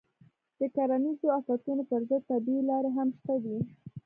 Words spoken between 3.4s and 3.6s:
دي.